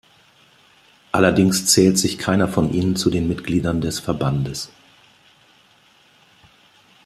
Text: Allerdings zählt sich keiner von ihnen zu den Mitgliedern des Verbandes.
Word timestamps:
Allerdings 1.11 1.67
zählt 1.67 1.99
sich 1.99 2.17
keiner 2.17 2.47
von 2.47 2.73
ihnen 2.73 2.95
zu 2.95 3.11
den 3.11 3.27
Mitgliedern 3.27 3.81
des 3.81 3.99
Verbandes. 3.99 4.71